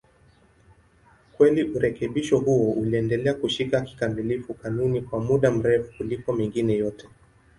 Kweli 1.33 1.63
urekebisho 1.63 2.37
huo 2.39 2.71
uliendelea 2.71 3.33
kushika 3.33 3.81
kikamilifu 3.81 4.53
kanuni 4.53 5.01
kwa 5.01 5.19
muda 5.19 5.51
mrefu 5.51 5.97
kuliko 5.97 6.33
mengine 6.33 6.73
yote. 6.73 7.07